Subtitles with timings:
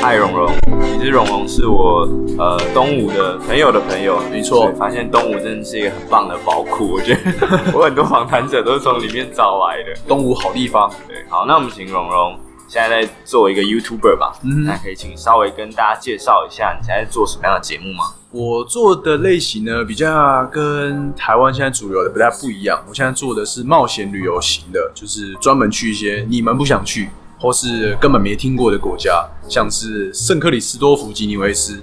[0.00, 0.48] 嗨，荣荣，
[0.96, 4.72] 其实荣荣是我呃东吴的朋友的朋友，没错。
[4.78, 10.00] 发现东吴真的是一个很棒的宝库，我觉得 我很多访谈者都是从里面找来的。
[10.06, 11.16] 东吴好地方，对。
[11.28, 12.38] 好，那我们请荣荣
[12.68, 18.14] 现在在做一个 YouTuber 吧，嗯，那可以请稍微跟大家介绍一下你现在在做什么样的节目吗？
[18.30, 22.80] 我做的类型呢，比较跟台湾现在主流的不太不一样。
[22.88, 27.08] 我现在做的是冒险旅游型的，就是专门去一些你们不想去，
[27.40, 31.80] 或是根本没听过的国家，像是圣克里斯多福吉尼维斯，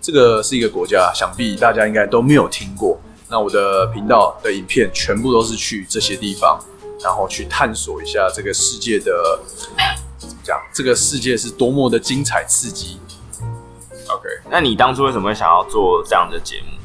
[0.00, 3.00] 这个是一个国家，想必大家应该都没有听过。
[3.28, 6.58] 那我的频道的影片全部都是去这些地方，
[7.00, 9.38] 然后去探索一下这个世界的，
[10.18, 10.58] 怎么讲？
[10.74, 12.98] 这个世界是多么的精彩刺激。
[14.08, 16.79] OK，那你当初为什么会想要做这样的节目？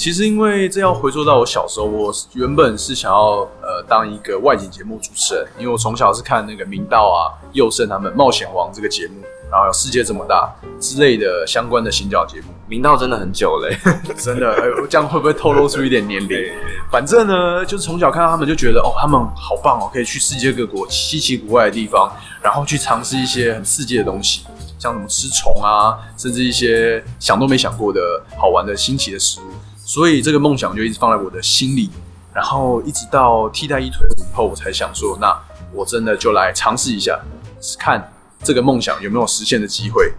[0.00, 9.16] 其实因为这要回溯到我小时候，我原本是想要呃当一个外景节目主持人，因为我从小是看那个明道啊、佑胜他们《冒险王》这个节目，
[9.52, 12.46] 然后有世界这么大之类的相关的行脚节目。
[12.66, 13.68] 明道真的很久了，
[14.16, 14.56] 真的，
[14.88, 16.50] 这样会不会透露出一点年龄？
[16.90, 22.10] 反正呢，就是从小看到他们就觉得哦，他们好棒哦，可以去世界各国稀奇古怪的地方，
[22.40, 24.46] 然后去尝试一些很世界的东西。
[24.78, 28.00] 像什么吃虫啊，甚至一些想都没想过的
[28.38, 29.44] 好玩的新奇的食物，
[29.92, 31.90] 所以这个梦想就一直放在我的心里。
[32.32, 35.36] 然后一直到替代役退伍以后，我才想说，那
[35.72, 37.18] 我真的就来尝试一下，
[37.76, 38.00] 看
[38.44, 40.12] 这个梦想有没有实现的机会。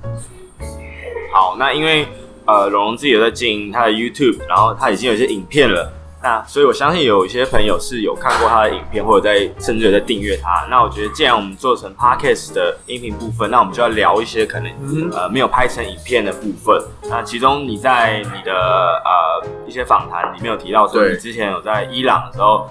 [1.33, 2.05] 好，那因为
[2.43, 5.89] 呃，龙龙自己也在经营他的 YouTube，然后他已经有一些影片了。
[6.23, 10.67] 那所以，我相信有一些朋友是有看过他的影片，或者在甚至有在订阅他。
[10.69, 14.71] 那我觉得，既然我们做成 Podcast 的音频部分，那我们就要聊一些可能
[15.11, 16.79] 呃没有拍成影片的部分。
[17.09, 22.69] 那其中你在你的呃一些访谈里面有提到说，你之前有在伊朗的时候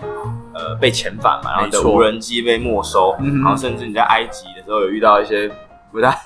[0.54, 5.50] 呃被遣返嘛，然后你的无人机被没收，然后甚至你在埃及的时候有遇到一些。
[5.92, 6.16] 不太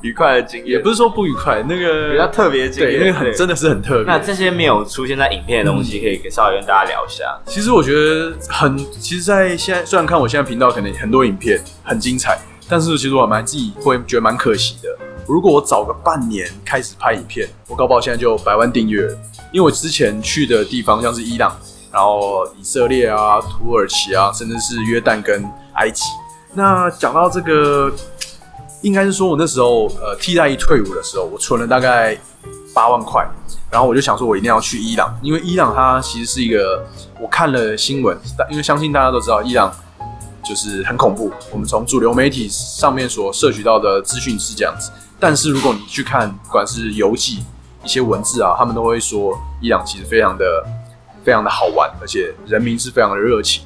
[0.00, 4.04] 愉快的经验，也不是说不愉快，那个比较特别的经验，那个很真的是很特别。
[4.04, 7.38] 那这些没有出现在影片的东西，可以稍微跟大家聊一下。
[7.46, 12.36] 其实我觉得很，其实，在现在虽然看我现在频道可能很多影片很精彩，
[12.68, 14.88] 但是其实我蛮自己会觉得蛮可惜的。
[15.28, 19.16] 如果我早个半年开始拍影片，我搞不好现在就百万订阅了。
[19.52, 21.56] 因为我之前去的地方像是伊朗，
[21.92, 26.02] 然后以色列啊、土耳其啊，甚至是约旦跟埃及。
[26.54, 27.92] 那讲到这个。
[28.82, 32.18] 应该是说，我那时候呃替代役退伍的时候，我存了大概
[32.74, 33.24] 八万块，
[33.70, 36.84] 然后我就想说，我一定要去伊朗，因为伊朗它其实是一个，
[37.20, 38.18] 我看了新闻，
[38.50, 39.72] 因为相信大家都知道，伊朗
[40.44, 41.30] 就是很恐怖。
[41.52, 47.44] 我们从主流媒体上面所摄取到的资讯是这样子，但是如果你去看，不管是游记
[47.84, 50.44] 一些文字啊，他们都会说，伊朗其实非常的
[51.22, 53.62] 非常的好玩，而且人民是非常的热情。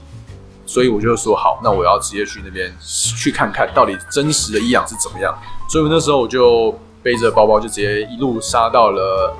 [0.66, 5.32] 所以我就说好，那我要直接去那边去看看到底真实的伊朗是怎么样。
[5.70, 9.34] 所以我那时候我就背着包包就直接一路杀到了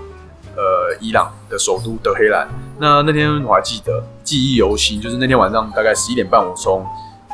[0.57, 2.49] 呃伊朗的首都德黑兰。
[2.79, 6.87] 那那天我还记得记忆犹新，就是那天晚上大概十一点半，我从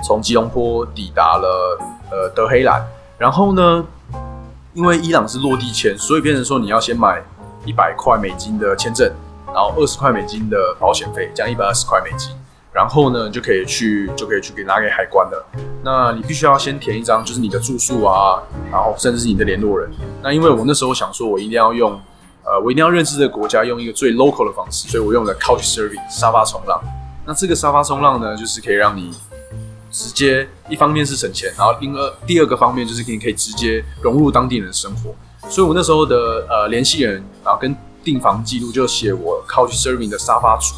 [0.03, 1.79] 从吉隆坡抵达了
[2.11, 2.83] 呃德黑兰。
[3.19, 3.85] 然后呢，
[4.75, 7.23] 因为伊朗是落地签，所以变成说你要先买
[7.65, 9.09] 一百块美金的签证，
[9.47, 12.35] 然后二十块美金的保险费，这样一百二十块美金。
[12.72, 15.47] 然后呢，就可以去，就可以去给拿给海关了。
[15.84, 19.91] 那你必须要先填一张，就是你的住宿啊，然后甚至是你的联络人。
[20.22, 21.93] 那因为我那时候想说，我一定要用，
[22.44, 26.81] 呃，我一定要认识这个国家，用一个最 local 的方式，所以我用了 Couchsurfing 沙发冲浪。
[27.27, 29.11] 那这个沙发冲浪呢，就是可以让你
[29.91, 35.15] 直接，一方面是省钱，然后第二第二个方面就是可以可以直接融入当地人的生活。
[35.50, 40.75] 所以我那时候的呃联系人，然后跟订房记录就写我 Couchsurfing 的沙发主。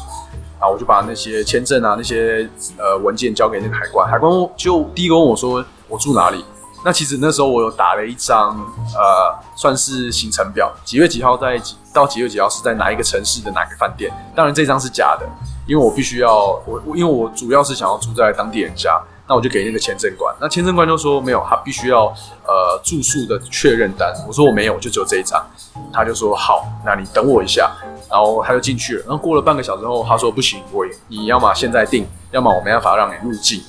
[0.69, 6.43] 我就把那些签证啊、那些呃文件交给那个海关，海关就第一个问我说我住哪里。
[6.83, 8.55] 那其实那时候我有打了一张
[8.93, 14.13] 呃算是行程表，几月几号在几到几月几号是在哪一个城市的哪个饭店。
[14.35, 15.25] 当然这张是假的，
[15.67, 19.01] 因为我必须要我因为我主要是想要住在当地人家。
[19.27, 22.05] 那我就给那个签证官，那签证官就说没有，他必须要
[22.45, 24.13] 呃住宿的确认单。
[24.27, 25.43] 我说我没有，就只有这一张。
[25.91, 27.75] 他就说好，那你等我一下。
[28.07, 29.01] 然后他就进去了。
[29.01, 33.63] 然后过了半个小时后，他说不行，我你要么现在订，要么我没办法让你入境。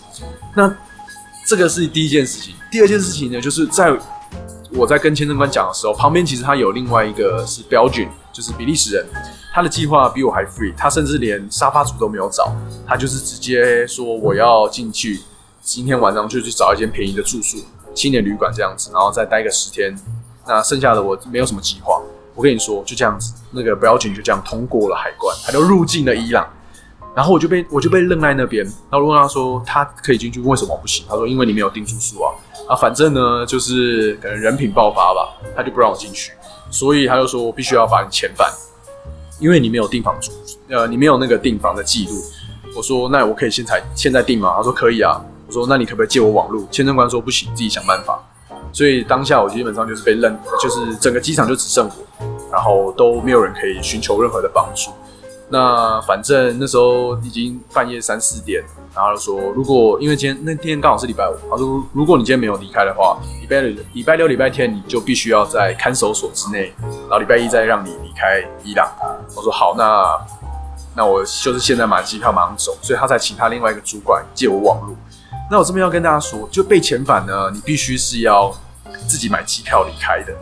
[0.54, 0.70] 那
[1.48, 2.54] 这个是第一件事情。
[2.70, 3.96] 第二件事情呢，就是在
[4.72, 9.06] 我在跟签证官讲的时候，旁边其实他有另外一个是 Belgian，就是比利时人。
[9.54, 12.52] 他的计划比我还 free，他甚至连沙发主都没有找，
[12.86, 15.22] 他就是直接说我要进去。
[15.66, 17.58] 今天晚上就去找一间便宜的住宿，
[17.92, 19.92] 青年旅馆这样子，然后再待个十天。
[20.46, 22.00] 那剩下的我没有什么计划。
[22.36, 26.48] 我跟你说，就这样子，那个 Belgian 就这样通过了海关，他就入境了伊朗。
[27.16, 28.64] 然后我就被我就被愣在那边。
[28.64, 31.04] 然后我问他说，他可以进去，为什么不行？
[31.08, 32.32] 他说，因为你没有订住宿啊。
[32.68, 36.30] 啊，反正呢就是可能人品爆发吧，他就不让我进去，
[36.70, 38.48] 所以他就说我必须要把你遣返，
[39.40, 40.30] 因为你没有订房住，
[40.68, 42.12] 呃，你没有那个订房的记录。
[42.76, 44.54] 我说那我可以现在现在订吗？
[44.56, 45.20] 他说可以啊。
[45.46, 46.66] 我说那你可不可以借我网路？
[46.70, 48.18] 签证官说不行，自己想办法。
[48.72, 51.94] 所以当下我基本上就是被扔，就是整个机场就只剩我，
[52.52, 54.90] 然后都没有人可以寻求任何的帮助。
[55.48, 58.60] 那反正那时候已经半夜三四点，
[58.92, 63.60] 然后说如果因为今天那天刚好是礼拜五，他说如果你今天没有离开的话，礼拜、
[63.92, 68.90] 礼拜六、礼拜天你就必须要在看守所之内，然后礼拜一再让你离开伊朗。
[69.36, 70.18] 我说好，那
[70.96, 74.96] 那我就是现在买机票马上走，所以他才请他另外一个主管借我网路。
[75.48, 78.52] 那我这边要跟大家说，就被遣返呢，你必须是要
[79.06, 80.34] 自己买机票离开的。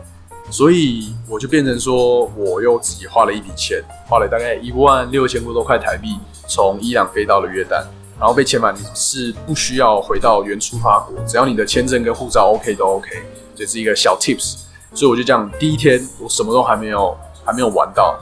[0.49, 6.17] 所以我就变成说，我又自己花了一笔钱，花了大概一万六千多块台币，
[6.47, 7.83] 从伊朗飞到了约旦，
[8.19, 13.09] 然后被遣返是不需要回到原出发国，只要你的签证跟护照 OK 都 OK，
[13.55, 14.57] 这是一个小 tips。
[14.93, 18.17] 所以我就这样，第一天我什么都还没有还没有玩到，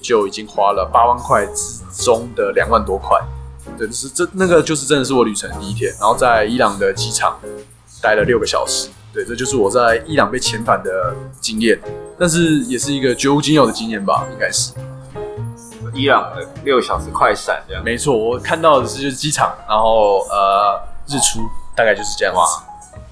[0.00, 3.20] 就已经花了八万块之中的两万多块。
[3.76, 7.38] 对，就是这那个就是真的是我旅程第一天，然后在伊朗的机场
[8.00, 8.88] 待了六个小时。
[9.12, 11.80] 对，这就是我在伊朗被遣返的经验，
[12.18, 14.72] 但是也是一个绝无仅有的经验吧，应该是。
[15.92, 17.84] 伊朗的六小时快闪这样。
[17.84, 22.40] 没错，我看到的是就是机场，然后呃日出，大概就是这样子。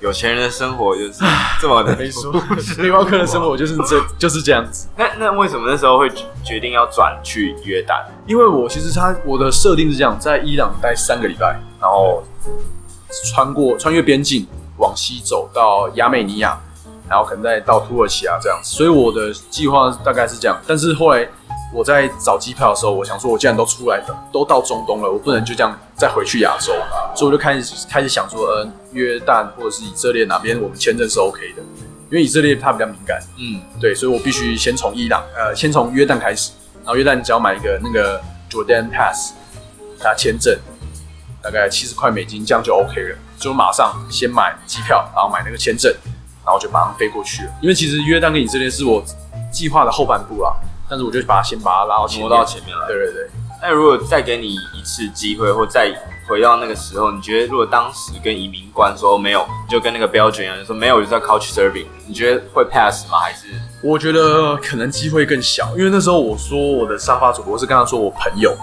[0.02, 1.24] 哇，有钱人的生活就是
[1.60, 1.96] 这么的。
[1.96, 2.32] 没错，
[2.76, 4.88] 背包客的生活就是这 就是这样子。
[4.96, 6.10] 那那为什么那时候会
[6.44, 8.02] 决定要转去约旦？
[8.26, 12.22] 因为我其实他我的设定是这样，在伊朗待三个礼拜，然后
[13.30, 14.46] 穿过穿越边境。
[14.78, 16.58] 往西走到亚美尼亚，
[17.08, 20.58] 然后可能再到土耳其啊这样子，所以我的计划大概是这样。
[20.66, 21.28] 但是后来
[21.72, 26.72] 我在找机票的时候，我想说，我既然都出来的，都到中东了，我不能就这样再回去亚洲，
[27.14, 31.62] 所以我就开始开始想说，呃，约旦或者是以色列哪边我们签证是 OK 的，
[32.10, 36.52] 因为以色列它比较敏感，嗯，对，所以我必须先从伊朗，呃，先从约旦开始，
[36.84, 38.20] 然后约旦只要买一个那个
[38.50, 39.32] Jordan Pass，
[39.98, 40.58] 它签证
[41.42, 43.16] 大概七十块美金，这样就 OK 了。
[43.38, 45.92] 就马上先买机票，然后买那个签证，
[46.44, 47.50] 然后就马上飞过去了。
[47.60, 49.02] 因为其实约旦跟以色列是我
[49.50, 50.51] 计划的后半部啊，
[50.92, 52.86] 但是我就把它先把它拉到挪到前面来。
[52.86, 53.26] 对对对。
[53.62, 55.90] 那如果再给你一次机会，或再
[56.28, 63.18] 回到那个时候，你觉得如果当时跟移民官说没有，就跟那个标准一样，说没有就是要 couch serving，你觉得会 pass 吗？
[63.18, 63.46] 还是？
[63.82, 68.54] 我觉得可能机会更小，因为那时候我说我的沙发主播是跟他说我朋友。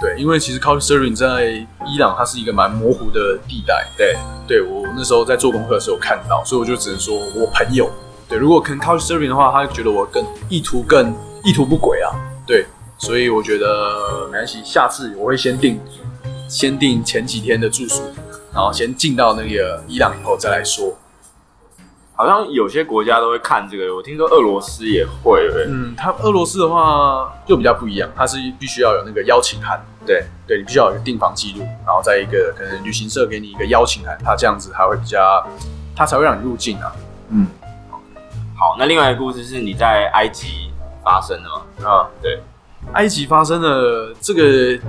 [0.00, 3.86] 对，因为其实 Couch Serving 在伊朗，它是一个蛮模糊的地带。
[3.96, 4.16] 对，
[4.48, 7.88] 对我那时候在做功课的时候看到，所以我就只能说我朋友。
[8.28, 11.14] 对，如果可能 Couch Serving 的话，他觉得我更意图更
[11.44, 12.10] 意图不轨啊。
[12.46, 12.66] 对，
[12.98, 15.80] 所以我觉得没关系，下次我会先定
[16.48, 18.02] 先定前几天的住宿，
[18.52, 20.96] 然后先进到那个伊朗以后再来说。
[22.16, 25.50] 好像有些国家都会看这个，我听说俄罗斯也会。
[25.66, 29.84] 嗯，他俄罗斯的话就比较不一样，他是必须要有那个邀请函。
[30.06, 35.44] 对，对你必须要有一个订房记录，然后再一个可能旅行社给你一个邀请函，他这样子还会比较，
[35.96, 36.92] 他才会让你入境啊。
[37.30, 37.48] 嗯，
[38.56, 40.63] 好，那另外一个故事是你在埃及
[41.04, 41.88] 发生的吗？
[41.88, 42.42] 啊，对，
[42.94, 44.80] 埃及发生的这个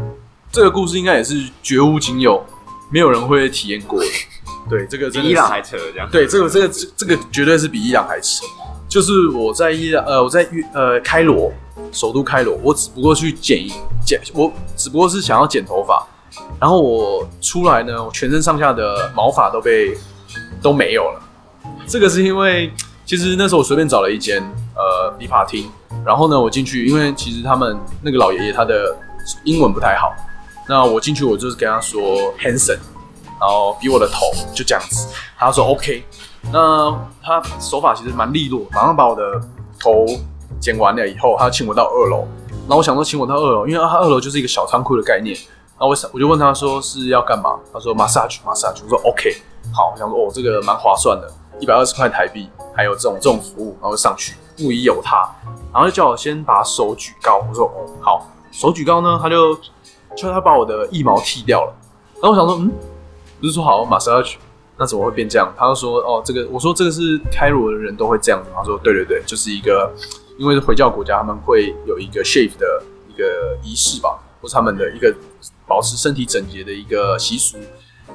[0.51, 2.43] 这个故事应该也是绝无仅有，
[2.91, 4.05] 没有人会体验过的。
[4.67, 6.09] 对，这个比伊朗还扯，这样。
[6.09, 8.43] 对，这个这个这这个绝对是比伊朗还扯。
[8.87, 11.51] 就是我在伊朗，呃，我在呃开罗，
[11.91, 13.67] 首都开罗，我只不过去剪
[14.05, 16.07] 剪，我只不过是想要剪头发，
[16.59, 19.95] 然后我出来呢，我全身上下的毛发都被
[20.61, 21.21] 都没有了。
[21.87, 22.71] 这个是因为
[23.05, 24.41] 其实那时候我随便找了一间
[24.75, 25.69] 呃理发厅，
[26.05, 28.95] 然后呢，我进去，因为其实他们那个老爷爷他的
[29.43, 30.13] 英文不太好，
[30.69, 32.01] 那我进去我就是跟他说
[32.37, 32.77] Hanson。
[33.37, 36.05] 然后比我的头就这样子，他说 OK，
[36.53, 36.89] 那
[37.21, 39.21] 他手法其实蛮利落，马上把我的
[39.77, 40.05] 头
[40.57, 42.25] 剪完了以后，他请我到二楼。
[42.61, 45.35] 然后我想说请我到二楼，因为他二楼就是一个小仓库的概念。
[45.35, 47.59] 然后我想我就问他说是要干嘛？
[47.73, 48.81] 他说 massage massage。
[48.85, 49.35] 我说 OK，
[49.73, 55.29] 好，我想说哦这个蛮划算的，一百二十块台币，还有这种这种服务，然后上去，木已有他，
[55.73, 57.45] 然后就叫我先把手举高。
[57.49, 59.55] 我说哦好，手举高呢，他就
[60.15, 61.73] 就他把我的腋毛剃掉了。
[62.15, 62.71] 然后我想说嗯。
[63.37, 64.39] 不是说好马上要去，
[64.77, 65.53] 那怎么会变这样？
[65.57, 68.49] 他就说哦，这个我说这个是开罗的人都会这样子。
[68.55, 69.93] 他说对对对，就是一个
[70.39, 75.13] 因为是回教国家，他们会有一个 shave 的一个仪式吧，或是他们的一个
[75.67, 77.57] 保持身体整洁的一个习俗。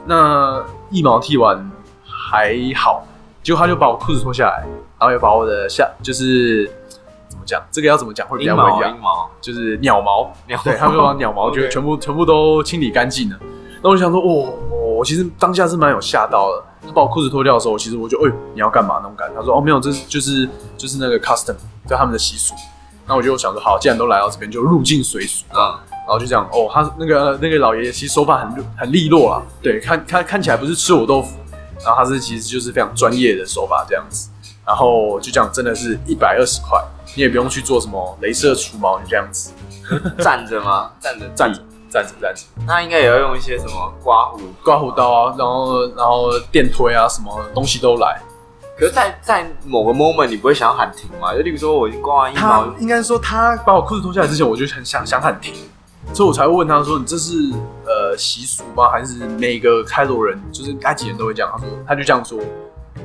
[0.07, 1.71] 那一毛剃完
[2.03, 3.07] 还好，
[3.43, 4.67] 结果他就把我裤子脱下来，
[4.99, 6.67] 然后又把我的下就是
[7.29, 7.63] 怎么讲？
[7.71, 8.97] 这个要怎么讲会比较不一样？
[9.41, 13.37] 就是鸟毛，鸟对，他们就把 鸟毛就全部全部都清理干净了。
[13.83, 14.53] 那我想说，哦，
[14.99, 19.35] 我其实当下是蛮有吓到的，他把我裤子脱掉的时候，其实我就哎、欸，你要干嘛那种感觉？
[19.41, 21.57] 他说哦没有，这是就是就是那个 custom，
[21.89, 22.55] 就他们的习俗。
[23.07, 25.81] 那我就想说好，既然都来到这边，就入境随俗啊。
[26.07, 31.39] 然后就这样哦，他那个那个老爷爷其实手法很很利落啊，对，看看看起来不是吃我豆腐，
[31.85, 34.29] 然后他是其实就是非常专业的手法这样子。
[34.67, 36.81] 然后就这样，真的是一百二十块，
[37.17, 39.53] 你也不用去做什么镭射除毛，你这样子。
[40.19, 40.93] 站着吗？
[41.01, 41.61] 站着，站着，
[41.91, 42.43] 站着，站着。
[42.69, 48.21] 那应该也要用一些什么刮胡、刮胡刀啊，然后然后电推啊，什么东西都来。
[48.79, 51.35] 可是在，在在某个 moment，你不会想要喊停吗？
[51.35, 55.53] 就例如说，我已经刮完一毛，应该说他把我裤子脱下来之前，我就很想想喊停，
[56.13, 57.33] 所以我才会问他说：“你这是
[57.85, 58.89] 呃习俗吗？
[58.91, 62.39] 还是每个开罗人，就是埃及人都会这样？”他说：“他就这样说，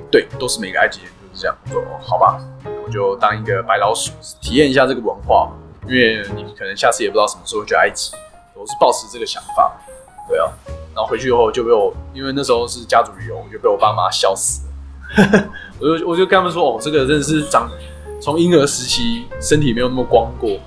[0.09, 2.39] 对，都是每个埃及人就是这样。”说：“，好吧，
[2.85, 4.11] 我就当一个白老鼠，
[4.41, 5.51] 体验一下这个文化。”
[5.87, 8.11] 因为你可能下次也不知道什么时候去埃及，
[8.55, 9.71] 我是抱持这个想法，
[10.27, 10.49] 对啊，
[10.95, 14.63] 然后回去以后就被我，因为那时候是家族旅游，我就被我爸妈笑死
[15.15, 15.49] 了，
[15.79, 17.69] 我就我就跟他们说，哦，这个真的是长
[18.19, 20.57] 从婴儿时期身体没有那么光过，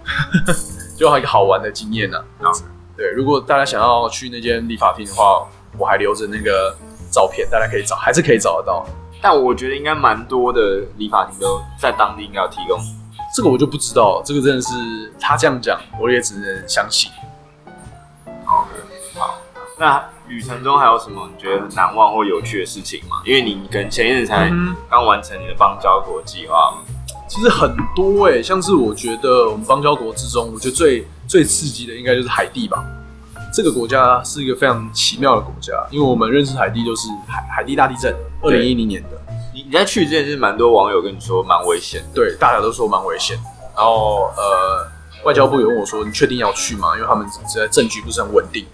[0.99, 2.51] 就还一个好玩的经验呢、啊。
[2.97, 5.47] 对，如果大家想要去那间理发厅的话，
[5.79, 6.77] 我还留着那个
[7.09, 8.85] 照片，大家可以找，还是可以找得到。
[9.23, 12.77] 但我觉得应该蛮多的理发厅都在当地应该有提供。
[13.37, 17.13] 这个我就不知道，这个真的是他这样讲，我也只能相信。
[18.45, 18.67] 好，
[19.15, 19.39] 好，
[19.79, 23.23] 那旅程中还有什么你觉得难忘或有趣的事情吗？
[23.25, 24.51] 因为你可能前一阵才
[24.91, 26.75] 刚完成你的邦交国计划。
[27.29, 32.83] 其实很多哎、欸，像是我觉得我们邦交国之中，我觉得最最刺激的应该就是海地吧。
[33.55, 39.09] 这个国家是一个非常奇妙的国家，因为我们认识海地就是海海地大地震，二零一零年的。
[39.55, 43.39] 你你在去之前，是蛮多网友跟你说蛮危险，对，大家都说蛮危险。
[43.77, 44.87] 然后呃，
[45.25, 48.65] 外交部也问我说：“你确定要去吗？”因为他们现在政局不是很稳定。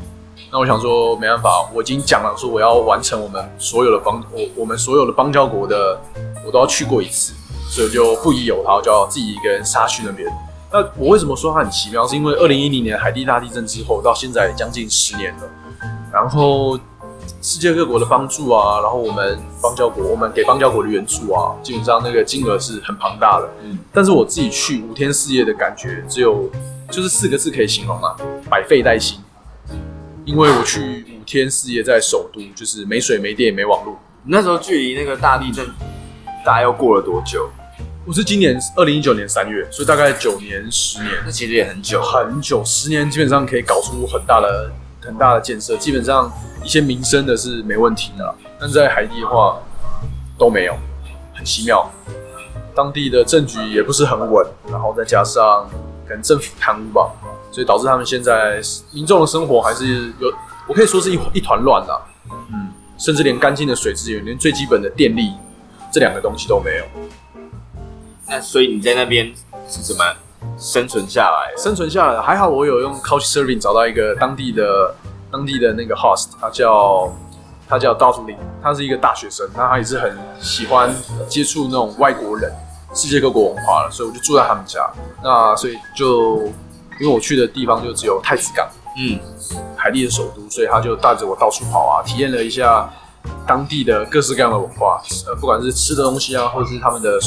[0.50, 5.98] 那我想说，没办法，我已经讲了，说我要完成我们所有的邦，我我们所有的邦交国的，
[6.46, 7.32] 我都要去过一次，
[7.74, 10.30] 所以就不疑有他，就要自己一个人杀去那边。
[10.72, 12.06] 那我为什么说它很奇妙？
[12.06, 15.42] 是因为二零一零年海地大地震之后，到现在将近十年了，
[16.12, 16.78] 然后。
[17.40, 23.48] 世界各国的帮助啊，然后我们邦交国，我们给邦交国的援助啊，基本上那个金额是很庞大的。
[23.62, 26.50] 嗯，但是我自己去五天四夜的感觉，只有
[26.90, 28.16] 就是四个字可以形容啊，
[28.48, 29.18] 百废待兴。
[30.24, 33.98] 因为我去五天四夜在首都，就是没水、没电、没网络。
[34.24, 35.66] 那时候距离那个大地震
[36.46, 37.48] 大概又过了多久？
[38.06, 42.62] 我是今年二零一九年三月，所以大概九年、十年，那其实也很久，很久。
[42.62, 44.70] 十年基本上可以搞出很大的、
[45.00, 46.30] 很大的建设，基本上。
[46.62, 49.60] 一些民生的是没问题的，但是在海地的话
[50.38, 50.74] 都没有，
[51.34, 51.90] 很奇妙。
[52.74, 55.68] 当地的政局也不是很稳，然后再加上
[56.08, 57.12] 可能政府贪污吧，
[57.52, 60.32] 所以导致他们现在民众的生活还是有，
[60.66, 62.02] 我可以说是一一团乱的。
[62.50, 65.34] 嗯，甚至连干净的水资源，连最基本的电力
[65.92, 66.84] 这两个东西都没有。
[68.34, 69.32] 那所以你在那边
[69.68, 70.04] 是怎么
[70.58, 71.62] 生存下来的？
[71.62, 74.94] 生存下来还好，我有用 Couchsurfing 找到一个当地的。
[75.32, 77.12] 当地的那个 host，他叫
[77.68, 80.94] 他叫道祖林，他是一个大学生，那他也是很喜欢
[81.28, 82.52] 接触那种外国人、
[82.94, 84.88] 世界各国文化了，所以我就住在他们家。
[85.24, 86.36] 那所以就
[87.00, 88.64] 因为我去的地方就只有太子港，
[88.96, 89.18] 嗯，
[89.74, 92.88] 海地的首都，所以他就带着我到处跑啊，体验了一下
[93.44, 97.18] 当地的各式各样的文化，呃，不管是吃的东西啊，或者是他们的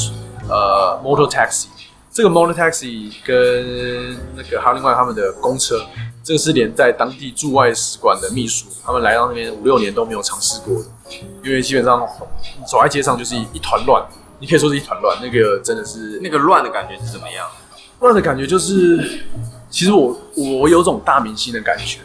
[0.49, 1.67] 呃 motor taxi，
[2.11, 5.79] 这个 motor taxi 跟那个还有另外他们的公车。
[6.23, 10.89] 这个是连在当地驻外使馆的秘书，他们来到那边五六年都没有尝试过的，
[11.41, 12.05] 因为基本上
[12.69, 14.05] 走在街上就是一一团乱，
[14.39, 15.17] 你可以说是一团乱。
[15.21, 17.47] 那个真的是那个乱的感觉是怎么样？
[18.01, 19.21] 乱的感觉就是，
[19.69, 21.99] 其实我我有种大明星的感觉，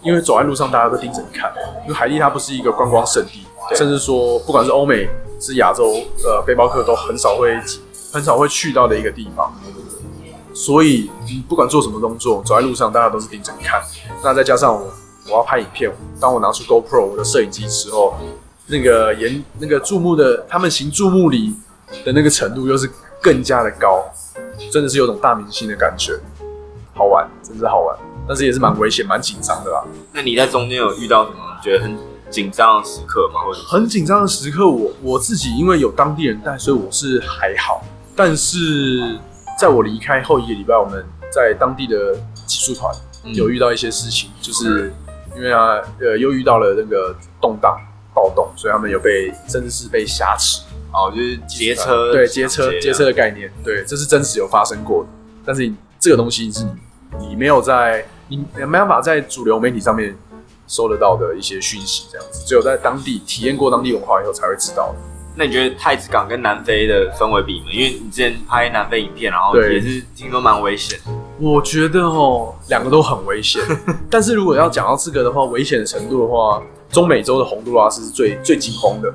[0.00, 3.44] 因为走在路上大家都盯着你看，因为海地它不是一个观光胜地，
[3.76, 5.06] 甚至说不管是欧美
[5.38, 5.92] 是亚洲，
[6.24, 7.54] 呃，背包客都很少会
[8.16, 9.52] 很少会去到的一个地方。
[10.54, 11.10] 所以，
[11.46, 13.78] 不管做什么动作，走在路上，大家都是盯着你看。
[14.24, 14.90] 那再加上我，
[15.26, 18.14] 我要拍影片，当我拿出 GoPro 我的摄影机之后，
[18.68, 21.54] 那个严那个注目的，他们行注目礼
[22.06, 22.90] 的那个程度又是
[23.22, 24.02] 更加的高，
[24.72, 26.18] 真的是有种大明星的感觉，
[26.94, 27.94] 好玩，真是好玩，
[28.26, 29.84] 但是也是蛮危险、蛮紧张的啦。
[30.14, 31.94] 那你在中间有遇到什么觉得很
[32.30, 33.42] 紧张的时刻吗？
[33.46, 37.84] 或者很紧张的时刻，我我自己因为有当地人带，所以我是还好，
[38.16, 39.18] 但是。
[39.58, 42.94] 在我离开后一个礼拜，我们在当地的技术团
[43.32, 44.92] 有遇到一些事情，嗯、就是
[45.34, 47.80] 因为啊，呃，又遇到了那个动荡
[48.12, 50.60] 暴动，所以他们有被甚至是被挟持，
[50.92, 55.08] 哦，就是劫车，对，劫车劫车的概念，对，这是真实有发生过的。
[55.42, 56.62] 但是这个东西是
[57.18, 60.14] 你你没有在你没办法在主流媒体上面
[60.68, 64.94] 收得到的一些讯息，这样子，只有在当地体验过当地文化以后才会知道。
[65.38, 67.66] 那你觉得太子港跟南非的氛围比吗？
[67.70, 70.98] 因为你之前拍南非影片，然后也是听说蛮危险。
[71.38, 73.60] 我觉得哦，两个都很危险。
[74.10, 79.12] 但是如果要讲到这个的话，危险的程度的话，中美洲的洪都拉斯是最最惊慌的。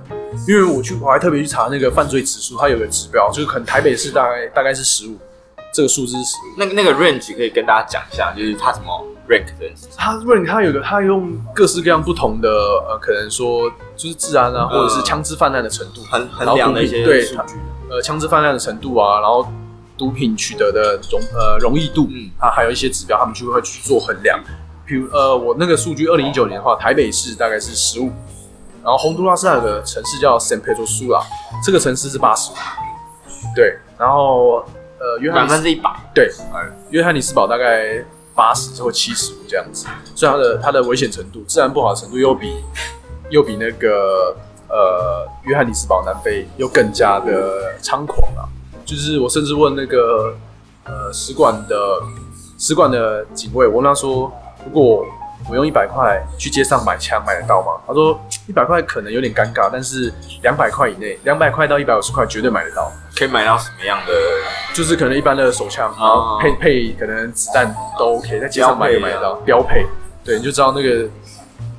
[0.47, 5.17] 因为我去，我还特别去查那个犯罪指数，它有个指标，就是可能台北市大概大概是十五，
[5.73, 6.35] 这个数字是。
[6.57, 8.87] 那那个 range 可以跟大家讲一下，就是它怎么
[9.27, 9.71] rank 的？
[9.97, 12.49] 它 rank 它有个，它用各式各样不同的
[12.87, 17.27] 呃，可能说就是治安啊，或者是枪支泛滥的程度，很衡量的一些对，
[17.89, 19.47] 呃，枪支泛滥的程度啊，然后
[19.97, 24.39] 毒品取得的容呃容易度，嗯，它还有一些指标，他们就会去做衡量。
[24.85, 28.11] 比如呃，我那个数据，二零一九年的话，台北市大概是十五。
[28.83, 31.21] 然后洪都拉斯那个城市叫 San Pedro Sula，
[31.63, 32.55] 这个城市是八十五，
[33.55, 33.77] 对。
[33.95, 34.65] 然后
[35.01, 36.31] 呃，约翰百分之一百，对，
[36.91, 38.05] 约翰尼斯堡大概
[38.36, 39.88] 八十或七十五这样子。
[40.13, 42.63] 所以它的它的危险程度、自然不好的程度又比
[43.31, 44.36] 又比那个
[44.70, 48.46] 呃约翰尼斯堡南非又更加的猖狂啊！
[48.86, 50.36] 就是我甚至问那个
[50.86, 51.75] 呃使馆的
[52.60, 54.31] 使馆的警卫，我问他说，
[54.63, 55.03] 如果
[55.50, 57.81] 我用一百块去街上买枪买得到吗？
[57.88, 62.91] 他说一百块可能有点尴尬，但是两百块以内，两百块到一百五十块绝对买得到。
[63.21, 64.13] 可以买到什么样的？
[64.73, 69.85] 就是可能一般的手枪，然后配配可能子弹都 OK，在街上买也买得到，标配。
[70.23, 71.07] 对，你就知道那个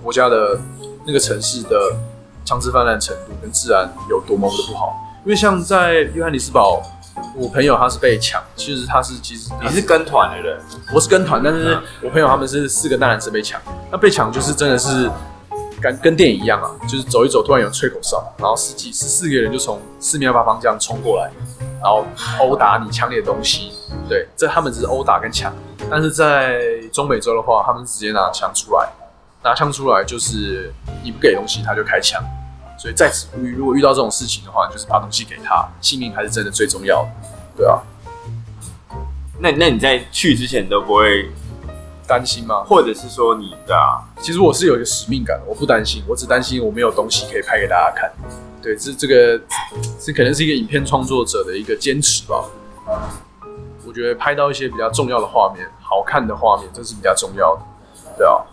[0.01, 0.57] 国家的
[1.05, 1.77] 那个城市的
[2.45, 4.97] 枪支泛滥程度跟治安有多么的不好。
[5.25, 6.81] 因为像在约翰尼斯堡。
[7.37, 10.59] 我朋友他是被抢，其实他是其实你是跟团的人，
[10.95, 15.11] 我是跟团，但是我朋友他们是四个大男生被抢，那被抢就是真的是
[15.83, 21.31] 跟跟电影一样啊，就是走一走，突然有人吹口哨，然后十几十四个人就从四面八方这样冲过来，
[21.83, 22.07] 然后
[22.41, 23.73] 殴打你抢你的东西，
[24.09, 25.53] 对，这他们只是殴打跟抢，
[25.91, 26.61] 但是在
[26.93, 28.89] 中美洲的话，他们直接拿枪出来，
[29.43, 30.73] 拿枪出来就是
[31.03, 32.23] 你不给东西他就开枪。
[32.79, 37.11] 所以在此呼吁，如果遇到这种事情的话，就是把东西给他，性命还是真的最重要的，
[37.57, 37.81] 对啊。
[39.39, 41.31] 那那你在去之前都不会
[42.13, 42.63] 担心吗？
[42.65, 44.05] 或者是说你的啊？
[44.21, 48.13] 其实我是有一个使命感，我不担心，我只担心我没有东西可以拍给大家看。
[48.61, 49.41] 对，这这个
[49.99, 52.45] 这可能是一个影片创作者的一个坚持吧。
[53.87, 57.63] 我觉得拍到一些比较重要的画面，好看的画面，这是比较重要的，
[58.19, 58.45] 对啊。